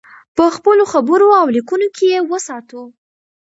[0.35, 2.81] په خپلو خبرو او لیکنو کې یې وساتو.